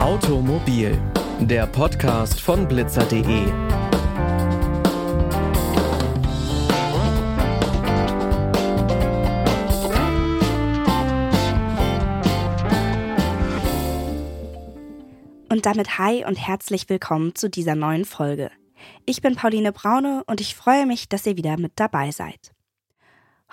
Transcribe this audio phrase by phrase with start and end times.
[0.00, 0.98] Automobil,
[1.40, 3.44] der Podcast von blitzer.de.
[15.48, 18.50] Und damit hi und herzlich willkommen zu dieser neuen Folge.
[19.06, 22.52] Ich bin Pauline Braune und ich freue mich, dass ihr wieder mit dabei seid.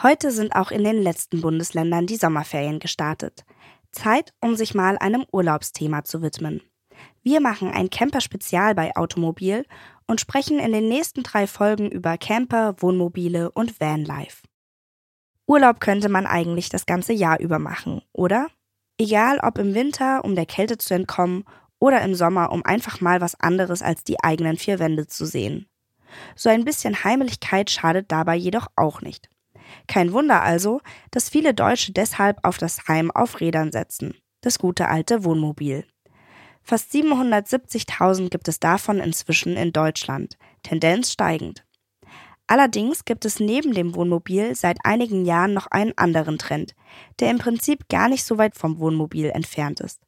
[0.02, 3.46] Heute sind auch in den letzten Bundesländern die Sommerferien gestartet.
[3.92, 6.62] Zeit, um sich mal einem Urlaubsthema zu widmen.
[7.24, 9.66] Wir machen ein Camper-Spezial bei Automobil
[10.08, 14.44] und sprechen in den nächsten drei Folgen über Camper, Wohnmobile und Vanlife.
[15.48, 18.48] Urlaub könnte man eigentlich das ganze Jahr über machen, oder?
[18.98, 21.44] Egal ob im Winter, um der Kälte zu entkommen
[21.82, 25.68] oder im Sommer, um einfach mal was anderes als die eigenen vier Wände zu sehen.
[26.36, 29.30] So ein bisschen Heimlichkeit schadet dabei jedoch auch nicht.
[29.88, 34.88] Kein Wunder also, dass viele Deutsche deshalb auf das Heim auf Rädern setzen, das gute
[34.88, 35.86] alte Wohnmobil.
[36.62, 41.66] Fast 770.000 gibt es davon inzwischen in Deutschland, Tendenz steigend.
[42.46, 46.76] Allerdings gibt es neben dem Wohnmobil seit einigen Jahren noch einen anderen Trend,
[47.20, 50.02] der im Prinzip gar nicht so weit vom Wohnmobil entfernt ist.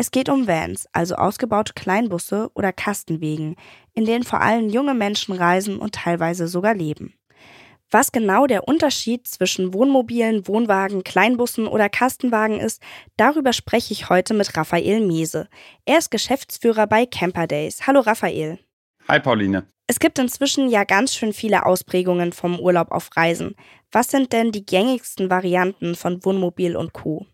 [0.00, 3.56] Es geht um Vans, also ausgebaute Kleinbusse oder Kastenwegen,
[3.94, 7.14] in denen vor allem junge Menschen reisen und teilweise sogar leben.
[7.90, 12.80] Was genau der Unterschied zwischen Wohnmobilen, Wohnwagen, Kleinbussen oder Kastenwagen ist,
[13.16, 15.48] darüber spreche ich heute mit Raphael Mese.
[15.84, 17.88] Er ist Geschäftsführer bei Camper Days.
[17.88, 18.60] Hallo Raphael.
[19.08, 19.66] Hi Pauline.
[19.88, 23.56] Es gibt inzwischen ja ganz schön viele Ausprägungen vom Urlaub auf Reisen.
[23.90, 27.26] Was sind denn die gängigsten Varianten von Wohnmobil und Co?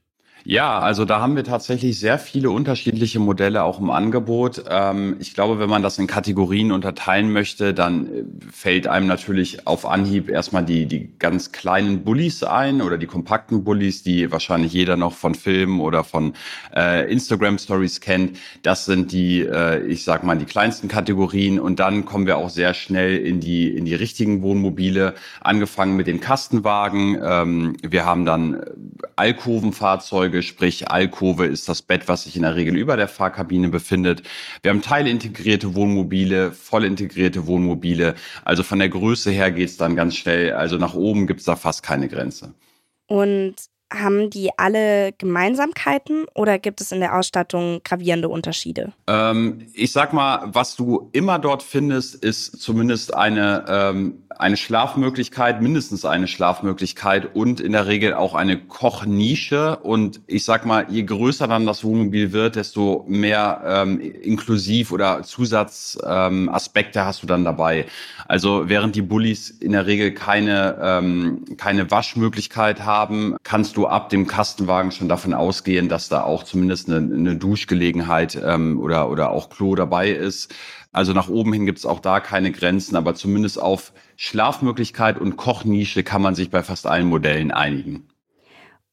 [0.47, 4.65] Ja, also da haben wir tatsächlich sehr viele unterschiedliche Modelle auch im Angebot.
[4.69, 9.67] Ähm, ich glaube, wenn man das in Kategorien unterteilen möchte, dann äh, fällt einem natürlich
[9.67, 14.75] auf Anhieb erstmal die, die ganz kleinen Bullies ein oder die kompakten Bullies, die wahrscheinlich
[14.75, 16.35] jeder noch von Filmen oder von
[16.77, 18.37] äh, Instagram Stories kennt.
[18.63, 21.59] Das sind die, äh, ich sag mal, die kleinsten Kategorien.
[21.59, 26.07] Und dann kommen wir auch sehr schnell in die, in die richtigen Wohnmobile, angefangen mit
[26.07, 27.17] den Kastenwagen.
[27.23, 28.63] Ähm, wir haben dann
[29.17, 33.69] Alkovenfahrzeuge, Fahrzeuge, sprich Alkove ist das Bett, was sich in der Regel über der Fahrkabine
[33.69, 34.23] befindet.
[34.63, 38.15] Wir haben teilintegrierte Wohnmobile, voll integrierte Wohnmobile.
[38.45, 40.53] Also von der Größe her geht's dann ganz schnell.
[40.53, 42.55] Also nach oben gibt's da fast keine Grenze.
[43.07, 43.55] Und
[43.95, 48.93] haben die alle Gemeinsamkeiten oder gibt es in der Ausstattung gravierende Unterschiede?
[49.07, 55.63] Ähm, ich sag mal, was du immer dort findest, ist zumindest eine, ähm, eine Schlafmöglichkeit,
[55.63, 59.77] mindestens eine Schlafmöglichkeit und in der Regel auch eine Kochnische.
[59.77, 65.23] Und ich sag mal, je größer dann das Wohnmobil wird, desto mehr ähm, inklusiv oder
[65.23, 67.87] Zusatzaspekte ähm, hast du dann dabei.
[68.27, 74.09] Also während die Bullies in der Regel keine, ähm, keine Waschmöglichkeit haben, kannst du ab
[74.09, 79.31] dem Kastenwagen schon davon ausgehen, dass da auch zumindest eine, eine Duschgelegenheit ähm, oder, oder
[79.31, 80.55] auch Klo dabei ist.
[80.93, 85.37] Also nach oben hin gibt es auch da keine Grenzen, aber zumindest auf Schlafmöglichkeit und
[85.37, 88.09] Kochnische kann man sich bei fast allen Modellen einigen.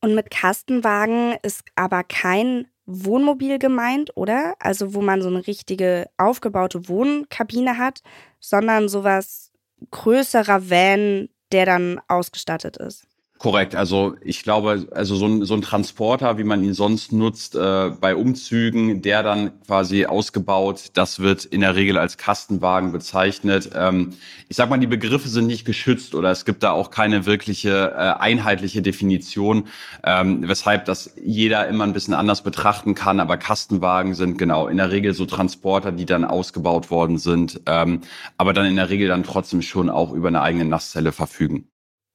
[0.02, 4.56] Und mit Kastenwagen ist aber kein Wohnmobil gemeint, oder?
[4.60, 8.02] Also wo man so eine richtige aufgebaute Wohnkabine hat,
[8.40, 9.52] sondern sowas
[9.92, 13.08] größerer Van, der dann ausgestattet ist.
[13.42, 17.56] Korrekt, also ich glaube, also so ein, so ein Transporter, wie man ihn sonst nutzt
[17.56, 23.72] äh, bei Umzügen, der dann quasi ausgebaut, das wird in der Regel als Kastenwagen bezeichnet.
[23.74, 24.14] Ähm,
[24.48, 27.96] ich sag mal, die Begriffe sind nicht geschützt oder es gibt da auch keine wirkliche
[27.98, 29.70] äh, einheitliche Definition,
[30.04, 33.20] ähm, weshalb das jeder immer ein bisschen anders betrachten kann.
[33.20, 38.02] Aber Kastenwagen sind genau in der Regel so Transporter, die dann ausgebaut worden sind, ähm,
[38.38, 41.71] aber dann in der Regel dann trotzdem schon auch über eine eigene Nasszelle verfügen.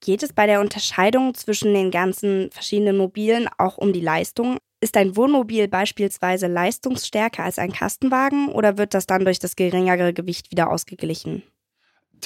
[0.06, 4.58] Geht es bei der Unterscheidung zwischen den ganzen verschiedenen Mobilen auch um die Leistung?
[4.80, 10.12] Ist ein Wohnmobil beispielsweise leistungsstärker als ein Kastenwagen oder wird das dann durch das geringere
[10.12, 11.42] Gewicht wieder ausgeglichen?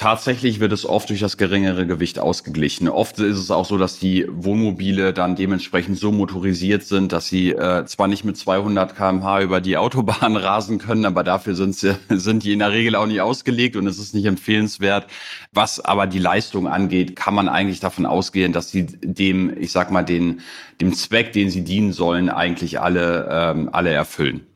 [0.01, 2.89] Tatsächlich wird es oft durch das geringere Gewicht ausgeglichen.
[2.89, 7.51] Oft ist es auch so, dass die Wohnmobile dann dementsprechend so motorisiert sind, dass sie
[7.51, 11.95] äh, zwar nicht mit 200 km/h über die Autobahn rasen können, aber dafür sind, sie,
[12.09, 15.05] sind die in der Regel auch nicht ausgelegt und es ist nicht empfehlenswert.
[15.51, 19.91] Was aber die Leistung angeht, kann man eigentlich davon ausgehen, dass sie dem, ich sag
[19.91, 20.41] mal, den,
[20.81, 24.47] dem Zweck, den sie dienen sollen, eigentlich alle, ähm, alle erfüllen.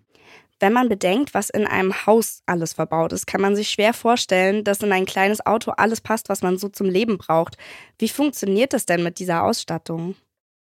[0.60, 4.64] Wenn man bedenkt, was in einem Haus alles verbaut ist, kann man sich schwer vorstellen,
[4.64, 7.58] dass in ein kleines Auto alles passt, was man so zum Leben braucht.
[8.00, 10.16] Wie funktioniert das denn mit dieser Ausstattung?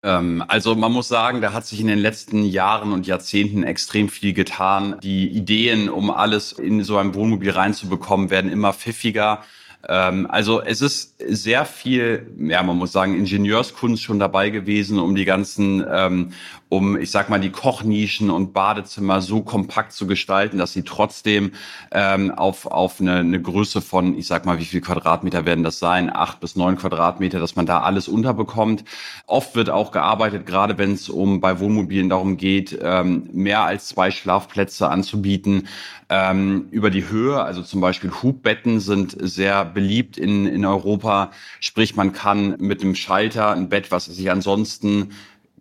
[0.02, 4.08] Ähm, also man muss sagen, da hat sich in den letzten Jahren und Jahrzehnten extrem
[4.08, 4.98] viel getan.
[5.02, 9.43] Die Ideen, um alles in so ein Wohnmobil reinzubekommen, werden immer pfiffiger.
[9.88, 15.15] Ähm, also es ist sehr viel, ja, man muss sagen, Ingenieurskunst schon dabei gewesen, um
[15.15, 16.32] die ganzen, ähm,
[16.69, 21.53] um, ich sag mal, die Kochnischen und Badezimmer so kompakt zu gestalten, dass sie trotzdem
[21.91, 25.79] ähm, auf, auf eine, eine Größe von, ich sag mal, wie viel Quadratmeter werden das
[25.79, 26.15] sein?
[26.15, 28.85] Acht bis neun Quadratmeter, dass man da alles unterbekommt.
[29.27, 33.88] Oft wird auch gearbeitet, gerade wenn es um bei Wohnmobilen darum geht, ähm, mehr als
[33.88, 35.69] zwei Schlafplätze anzubieten.
[36.12, 41.31] Ähm, über die Höhe, also zum Beispiel Hubbetten sind sehr beliebt in, in Europa.
[41.61, 45.12] Sprich, man kann mit dem Schalter ein Bett, was sich ansonsten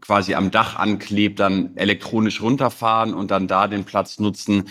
[0.02, 4.70] quasi am Dach anklebt, dann elektronisch runterfahren und dann da den Platz nutzen.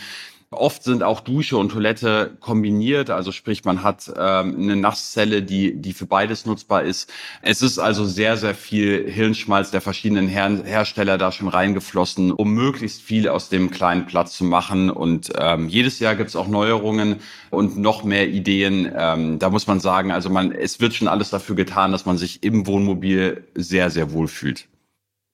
[0.51, 5.77] Oft sind auch Dusche und Toilette kombiniert, also sprich, man hat ähm, eine Nasszelle, die,
[5.77, 7.13] die für beides nutzbar ist.
[7.43, 12.55] Es ist also sehr, sehr viel Hirnschmalz der verschiedenen Her Hersteller da schon reingeflossen, um
[12.55, 14.89] möglichst viel aus dem kleinen Platz zu machen.
[14.89, 17.17] Und ähm, jedes Jahr gibt es auch Neuerungen
[17.51, 18.91] und noch mehr Ideen.
[18.97, 22.17] Ähm, da muss man sagen, also man, es wird schon alles dafür getan, dass man
[22.17, 24.67] sich im Wohnmobil sehr, sehr wohl fühlt.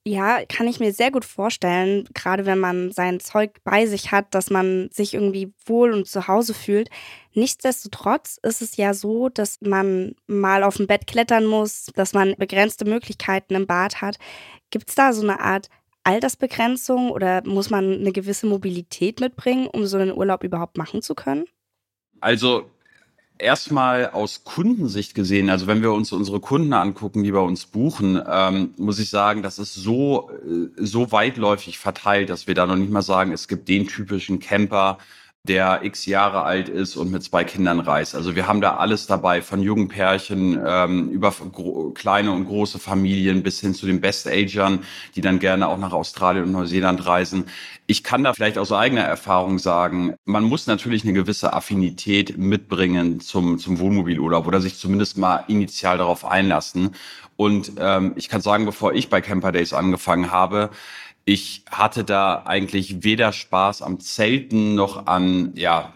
[0.06, 4.34] Ja, kann ich mir sehr gut vorstellen, gerade wenn man sein Zeug bei sich hat,
[4.34, 6.90] dass man sich irgendwie wohl und zu Hause fühlt.
[7.32, 12.34] Nichtsdestotrotz ist es ja so, dass man mal auf dem Bett klettern muss, dass man
[12.36, 14.18] begrenzte Möglichkeiten im Bad hat.
[14.68, 15.70] Gibt es da so eine Art
[16.02, 21.14] Altersbegrenzung oder muss man eine gewisse Mobilität mitbringen, um so einen Urlaub überhaupt machen zu
[21.14, 21.46] können?
[22.20, 22.68] Also
[23.38, 28.20] erstmal aus Kundensicht gesehen, also wenn wir uns unsere Kunden angucken, die bei uns buchen,
[28.28, 32.76] ähm, muss ich sagen, das ist so, äh, so weitläufig verteilt, dass wir da noch
[32.76, 34.98] nicht mal sagen, es gibt den typischen Camper,
[35.46, 38.14] der x Jahre alt ist und mit zwei Kindern reist.
[38.14, 41.34] Also wir haben da alles dabei, von jungen Pärchen ähm, über
[41.92, 44.80] kleine und große Familien bis hin zu den Best-Agern,
[45.14, 47.44] die dann gerne auch nach Australien und Neuseeland reisen.
[47.86, 53.20] Ich kann da vielleicht aus eigener Erfahrung sagen, man muss natürlich eine gewisse Affinität mitbringen
[53.20, 56.94] zum, zum Wohnmobilurlaub oder sich zumindest mal initial darauf einlassen.
[57.36, 60.70] Und ähm, ich kann sagen, bevor ich bei Camper Days angefangen habe,
[61.24, 65.94] ich hatte da eigentlich weder Spaß am Zelten noch an, ja,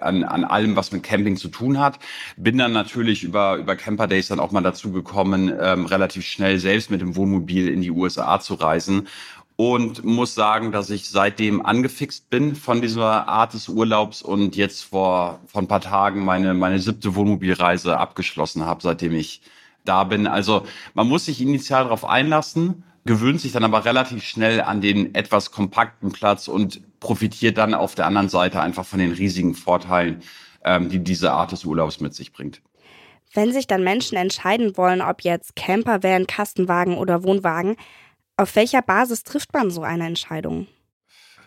[0.00, 1.98] an, an allem, was mit Camping zu tun hat.
[2.36, 6.58] Bin dann natürlich über, über Camper Days dann auch mal dazu gekommen, ähm, relativ schnell
[6.58, 9.08] selbst mit dem Wohnmobil in die USA zu reisen.
[9.56, 14.82] Und muss sagen, dass ich seitdem angefixt bin von dieser Art des Urlaubs und jetzt
[14.82, 19.42] vor, vor ein paar Tagen meine, meine siebte Wohnmobilreise abgeschlossen habe, seitdem ich
[19.84, 20.26] da bin.
[20.26, 25.14] Also man muss sich initial darauf einlassen gewöhnt sich dann aber relativ schnell an den
[25.14, 30.22] etwas kompakten Platz und profitiert dann auf der anderen Seite einfach von den riesigen Vorteilen,
[30.64, 32.62] ähm, die diese Art des Urlaubs mit sich bringt.
[33.34, 37.76] Wenn sich dann Menschen entscheiden wollen, ob jetzt Camper, Van, Kastenwagen oder Wohnwagen,
[38.36, 40.66] auf welcher Basis trifft man so eine Entscheidung?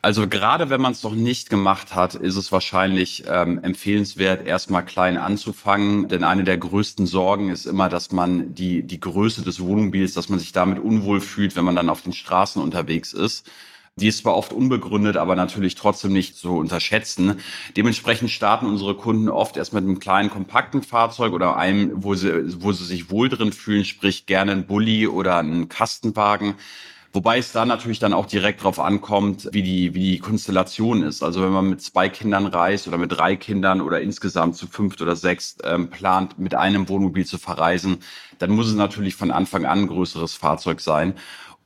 [0.08, 4.86] Also gerade wenn man es noch nicht gemacht hat, ist es wahrscheinlich ähm, empfehlenswert, erstmal
[4.86, 6.08] klein anzufangen.
[6.08, 10.30] Denn eine der größten Sorgen ist immer, dass man die, die Größe des Wohnmobils, dass
[10.30, 13.52] man sich damit unwohl fühlt, wenn man dann auf den Straßen unterwegs ist.
[13.98, 17.42] Die ist zwar oft unbegründet, aber natürlich trotzdem nicht zu unterschätzen.
[17.76, 22.64] Dementsprechend starten unsere Kunden oft erst mit einem kleinen, kompakten Fahrzeug oder einem, wo sie,
[22.64, 26.56] wo sie sich wohl drin fühlen, sprich gerne ein Bulli oder ein Kastenwagen.
[27.18, 31.24] Wobei es da natürlich dann auch direkt drauf ankommt, wie die, wie die Konstellation ist.
[31.24, 35.02] Also wenn man mit zwei Kindern reist oder mit drei Kindern oder insgesamt zu fünft
[35.02, 38.04] oder sechs ähm, plant, mit einem Wohnmobil zu verreisen,
[38.38, 41.16] dann muss es natürlich von Anfang an ein größeres Fahrzeug sein.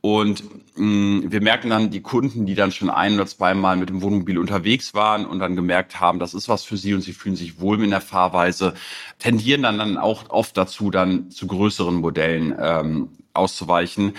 [0.00, 0.42] Und
[0.76, 4.00] mh, mm, wir merken dann die Kunden, die dann schon ein oder zweimal mit dem
[4.00, 7.36] Wohnmobil unterwegs waren und dann gemerkt haben, das ist was für sie und sie fühlen
[7.36, 8.72] sich wohl mit der Fahrweise,
[9.18, 14.14] tendieren dann, dann auch oft dazu, dann zu größeren Modellen ähm, auszuweichen.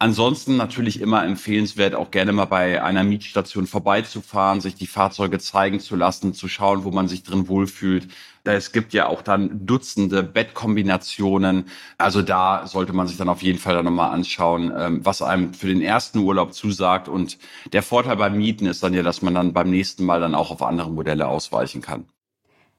[0.00, 5.80] Ansonsten natürlich immer empfehlenswert, auch gerne mal bei einer Mietstation vorbeizufahren, sich die Fahrzeuge zeigen
[5.80, 8.06] zu lassen, zu schauen, wo man sich drin wohlfühlt.
[8.44, 11.64] Es gibt ja auch dann Dutzende Bettkombinationen.
[11.98, 15.52] Also da sollte man sich dann auf jeden Fall dann nochmal anschauen, ähm, was einem
[15.52, 17.08] für den ersten Urlaub zusagt.
[17.08, 17.36] Und
[17.72, 20.52] der Vorteil beim Mieten ist dann ja, dass man dann beim nächsten Mal dann auch
[20.52, 22.06] auf andere Modelle ausweichen kann.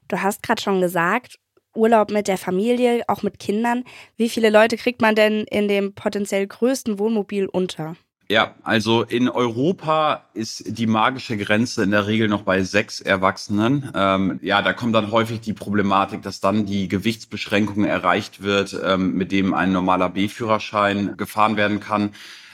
[0.08, 1.36] Du hast gerade schon gesagt,
[1.74, 3.84] Urlaub mit der Familie, auch mit Kindern.
[4.16, 7.96] Wie viele Leute kriegt man denn in dem potenziell größten Wohnmobil unter?
[8.30, 13.90] Ja, also in Europa ist die magische Grenze in der Regel noch bei sechs Erwachsenen.
[13.92, 19.14] Ähm, ja, da kommt dann häufig die Problematik, dass dann die Gewichtsbeschränkung erreicht wird, ähm,
[19.14, 22.10] mit dem ein normaler B-Führerschein gefahren werden kann.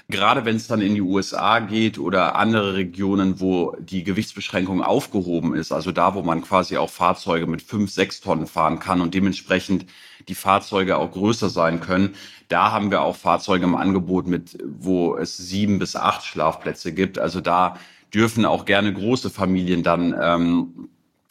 [0.08, 5.56] Gerade wenn es dann in die USA geht oder andere Regionen, wo die Gewichtsbeschränkung aufgehoben
[5.56, 9.14] ist, also da, wo man quasi auch Fahrzeuge mit fünf, sechs Tonnen fahren kann und
[9.14, 9.86] dementsprechend
[10.28, 12.14] die Fahrzeuge auch größer sein können,
[12.46, 17.18] da haben wir auch Fahrzeuge im Angebot mit, wo es sieben bis acht Schlafplätze gibt.
[17.18, 17.76] Also da
[18.14, 20.88] dürfen auch gerne große Familien dann ähm,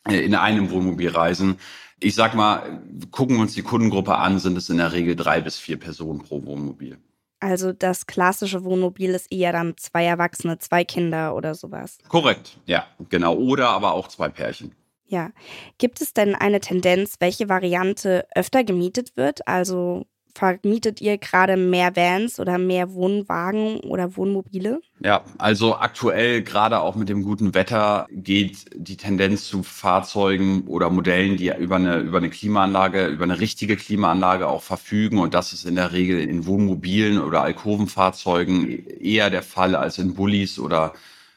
[0.10, 1.60] in einem Wohnmobil reisen.
[2.02, 5.40] Ich sag mal, gucken wir uns die Kundengruppe an, sind es in der Regel drei
[5.40, 6.98] bis vier Personen pro Wohnmobil.
[7.46, 12.00] Also das klassische Wohnmobil ist eher dann zwei Erwachsene, zwei Kinder oder sowas.
[12.08, 13.36] Korrekt, ja, genau.
[13.36, 14.76] Oder aber auch zwei Pärchen.
[15.06, 15.30] Ja.
[15.78, 19.48] Gibt es denn eine Tendenz, welche Variante öfter gemietet wird?
[19.48, 24.82] Also vermietet ihr gerade mehr Vans oder mehr Wohnwagen oder Wohnmobile?
[25.00, 30.90] Ja, also aktuell gerade auch mit dem guten Wetter geht die Tendenz zu Fahrzeugen oder
[30.90, 35.20] Modellen, die über eine, über eine Klimaanlage, über eine richtige Klimaanlage auch verfügen.
[35.20, 40.16] Und das ist in der Regel in Wohnmobilen oder Alkovenfahrzeugen eher der Fall als in
[40.16, 40.94] Bullis oder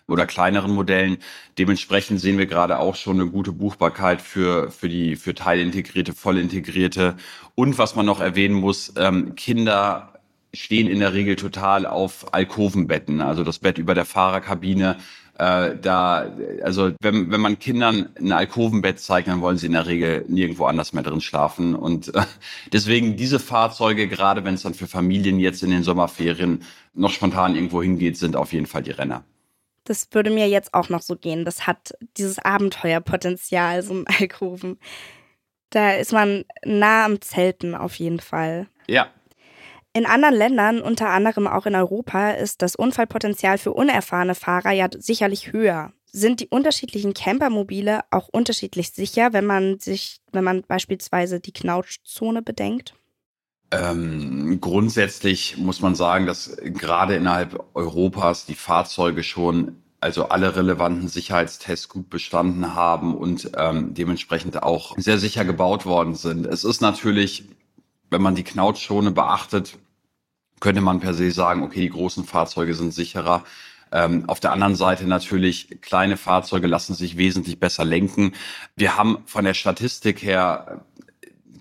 [0.09, 1.19] oder kleineren Modellen.
[1.59, 7.17] Dementsprechend sehen wir gerade auch schon eine gute Buchbarkeit für, für die für teilintegrierte, vollintegrierte.
[7.55, 10.15] Und was man noch erwähnen muss, ähm, Kinder
[10.55, 14.97] stehen in der Regel total auf Alkovenbetten, also das Bett über der Fahrerkabine.
[15.38, 19.87] Äh, da, also wenn, wenn man Kindern ein Alkovenbett zeigt, dann wollen sie in der
[19.87, 21.75] Regel nirgendwo anders mehr drin schlafen.
[21.75, 22.23] Und äh,
[22.73, 26.62] deswegen diese Fahrzeuge, gerade wenn es dann für Familien jetzt in den Sommerferien
[26.95, 29.23] noch spontan irgendwo hingeht, sind auf jeden Fall die Renner.
[29.88, 31.47] Das würde mir jetzt auch noch so gehen.
[31.47, 34.78] Das hat dieses Abenteuerpotenzial, so ein Alkoven.
[35.71, 38.68] Da ist man nah am Zelten auf jeden Fall.
[38.87, 39.09] Ja.
[39.95, 44.88] In anderen Ländern, unter anderem auch in Europa, ist das Unfallpotenzial für unerfahrene Fahrer ja
[44.95, 45.92] sicherlich höher.
[46.04, 52.42] Sind die unterschiedlichen Campermobile auch unterschiedlich sicher, wenn man sich, wenn man beispielsweise die Knautschzone
[52.42, 52.95] bedenkt?
[53.71, 61.09] Ähm, grundsätzlich muss man sagen, dass gerade innerhalb Europas die Fahrzeuge schon also alle relevanten
[61.09, 66.47] Sicherheitstests gut bestanden haben und ähm, dementsprechend auch sehr sicher gebaut worden sind.
[66.47, 67.49] Es ist natürlich,
[68.11, 69.77] wenn man die Knautschone beachtet,
[70.61, 73.45] könnte man per se sagen, okay, die großen Fahrzeuge sind sicherer.
[73.91, 78.35] Ähm, auf der anderen Seite natürlich, kleine Fahrzeuge lassen sich wesentlich besser lenken.
[78.77, 80.85] Wir haben von der Statistik her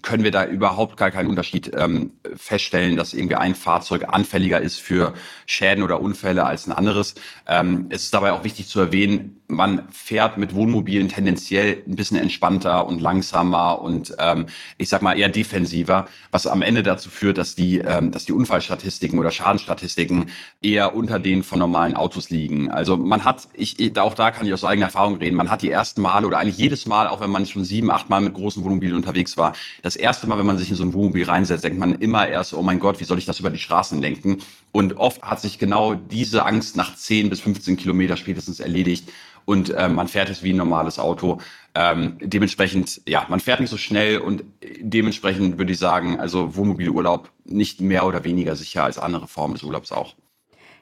[0.02, 4.80] können wir da überhaupt gar keinen Unterschied ähm, feststellen, dass irgendwie ein Fahrzeug anfälliger ist
[4.80, 5.14] für
[5.46, 7.16] Schäden oder Unfälle als ein anderes.
[7.48, 12.18] Ähm, es ist dabei auch wichtig zu erwähnen, man fährt mit Wohnmobilen tendenziell ein bisschen
[12.18, 17.38] entspannter und langsamer und ähm, ich sag mal eher defensiver, was am Ende dazu führt,
[17.38, 20.30] dass die, ähm, dass die Unfallstatistiken oder Schadenstatistiken
[20.62, 22.70] eher unter denen von normalen Autos liegen.
[22.70, 25.72] Also man hat, ich, auch da kann ich aus eigener Erfahrung reden, man hat die
[25.72, 28.64] ersten Male oder eigentlich jedes Mal, auch wenn man schon sieben, acht Mal mit großen
[28.64, 31.80] Wohnmobilen unterwegs war, das erste Mal, wenn man sich in so ein Wohnmobil reinsetzt, denkt
[31.80, 34.40] man immer erst, oh mein Gott, wie soll ich das über die Straßen lenken?
[34.74, 39.10] Und oft hat sich genau diese Angst nach 10 bis 15 Kilometer spätestens erledigt
[39.48, 41.40] und äh, man fährt es wie ein normales Auto.
[41.74, 44.44] Ähm, dementsprechend, ja, man fährt nicht so schnell und
[44.82, 49.64] dementsprechend würde ich sagen, also Wohnmobilurlaub nicht mehr oder weniger sicher als andere Formen des
[49.64, 50.16] Urlaubs auch.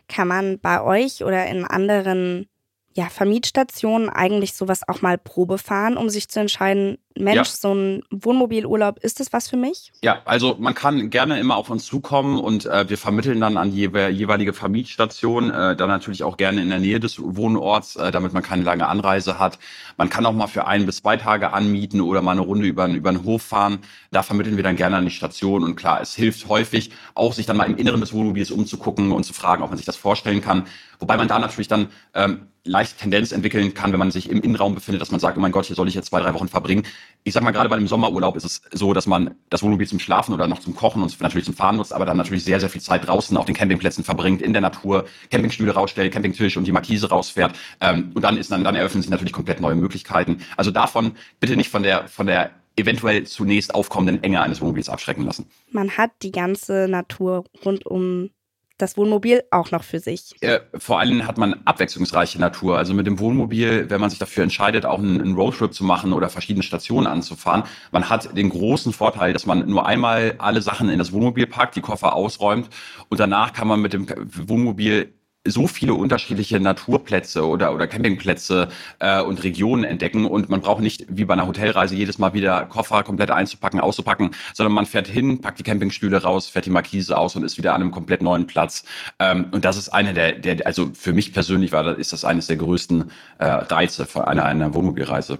[0.07, 2.47] Kann man bei euch oder in anderen
[2.97, 7.43] ja, Vermietstationen eigentlich sowas auch mal Probe fahren, um sich zu entscheiden, Mensch, ja.
[7.45, 9.91] so ein Wohnmobilurlaub, ist das was für mich?
[10.01, 13.71] Ja, also man kann gerne immer auf uns zukommen und äh, wir vermitteln dann an
[13.71, 18.31] die jeweilige Vermietstation, äh, dann natürlich auch gerne in der Nähe des Wohnorts, äh, damit
[18.31, 19.59] man keine lange Anreise hat.
[19.97, 22.87] Man kann auch mal für ein bis zwei Tage anmieten oder mal eine Runde über,
[22.87, 23.79] über den Hof fahren.
[24.11, 27.45] Da vermitteln wir dann gerne an die Station und klar, es hilft häufig auch, sich
[27.45, 30.41] dann mal im Inneren des Wohnmobils umzugucken und zu fragen, ob man sich das vorstellen
[30.41, 30.65] kann.
[30.99, 34.75] Wobei man da natürlich dann ähm, leicht Tendenz entwickeln kann, wenn man sich im Innenraum
[34.75, 36.83] befindet, dass man sagt, oh mein Gott, hier soll ich jetzt zwei, drei Wochen verbringen.
[37.23, 39.99] Ich sag mal, gerade bei einem Sommerurlaub ist es so, dass man das Wohnmobil zum
[39.99, 42.69] Schlafen oder noch zum Kochen und natürlich zum Fahren nutzt, aber dann natürlich sehr, sehr
[42.69, 46.71] viel Zeit draußen auf den Campingplätzen verbringt, in der Natur, Campingstühle rausstellt, Campingtisch und die
[46.71, 47.55] Markise rausfährt.
[47.81, 50.41] Ähm, und dann ist dann, dann eröffnen sich natürlich komplett neue Möglichkeiten.
[50.57, 55.23] Also davon bitte nicht von der, von der eventuell zunächst aufkommenden Enge eines Wohnmobils abschrecken
[55.23, 55.47] lassen.
[55.71, 58.31] Man hat die ganze Natur rund um
[58.77, 60.35] das Wohnmobil auch noch für sich.
[60.41, 62.77] Äh, vor allem hat man abwechslungsreiche Natur.
[62.77, 66.13] Also mit dem Wohnmobil, wenn man sich dafür entscheidet, auch einen, einen Roadtrip zu machen
[66.13, 70.89] oder verschiedene Stationen anzufahren, man hat den großen Vorteil, dass man nur einmal alle Sachen
[70.89, 72.69] in das Wohnmobil packt, die Koffer ausräumt
[73.09, 74.07] und danach kann man mit dem
[74.47, 75.13] Wohnmobil
[75.45, 81.05] so viele unterschiedliche Naturplätze oder, oder Campingplätze äh, und Regionen entdecken und man braucht nicht
[81.07, 85.41] wie bei einer Hotelreise jedes Mal wieder Koffer komplett einzupacken, auszupacken, sondern man fährt hin,
[85.41, 88.47] packt die Campingstühle raus, fährt die Markise aus und ist wieder an einem komplett neuen
[88.47, 88.83] Platz.
[89.19, 92.25] Ähm, und das ist eine der, der, also für mich persönlich war das, ist das
[92.25, 95.39] eines der größten äh, Reize von einer, einer Wohnmobilreise.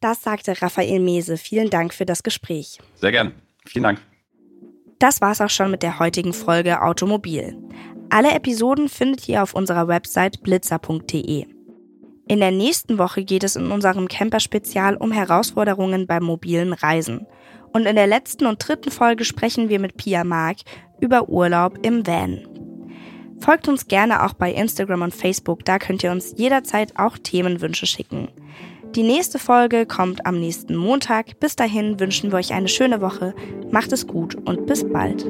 [0.00, 1.36] Das sagte Raphael Mese.
[1.36, 2.78] Vielen Dank für das Gespräch.
[2.94, 3.32] Sehr gern.
[3.64, 4.00] Vielen Dank.
[4.98, 7.56] Das war's auch schon mit der heutigen Folge Automobil.
[8.10, 11.46] Alle Episoden findet ihr auf unserer Website blitzer.de.
[12.28, 17.26] In der nächsten Woche geht es in unserem Camper-Spezial um Herausforderungen beim mobilen Reisen.
[17.72, 20.58] Und in der letzten und dritten Folge sprechen wir mit Pia Mark
[21.00, 22.40] über Urlaub im Van.
[23.38, 27.86] Folgt uns gerne auch bei Instagram und Facebook, da könnt ihr uns jederzeit auch Themenwünsche
[27.86, 28.28] schicken.
[28.94, 31.38] Die nächste Folge kommt am nächsten Montag.
[31.38, 33.34] Bis dahin wünschen wir euch eine schöne Woche.
[33.70, 35.26] Macht es gut und bis bald.